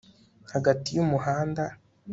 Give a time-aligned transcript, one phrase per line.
[0.53, 1.63] hagati y'umuhanda